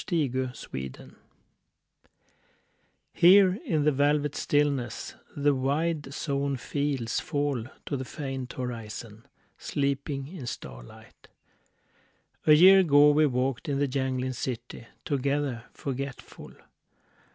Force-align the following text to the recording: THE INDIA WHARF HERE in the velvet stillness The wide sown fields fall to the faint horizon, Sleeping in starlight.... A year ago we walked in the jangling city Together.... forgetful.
THE 0.07 0.25
INDIA 0.25 0.53
WHARF 0.73 1.11
HERE 3.13 3.59
in 3.63 3.83
the 3.83 3.91
velvet 3.91 4.35
stillness 4.35 5.13
The 5.37 5.53
wide 5.53 6.11
sown 6.11 6.57
fields 6.57 7.19
fall 7.19 7.65
to 7.85 7.95
the 7.95 8.03
faint 8.03 8.53
horizon, 8.53 9.27
Sleeping 9.59 10.27
in 10.27 10.47
starlight.... 10.47 11.27
A 12.47 12.53
year 12.53 12.79
ago 12.79 13.11
we 13.11 13.27
walked 13.27 13.69
in 13.69 13.77
the 13.77 13.87
jangling 13.87 14.33
city 14.33 14.87
Together.... 15.05 15.65
forgetful. 15.71 16.53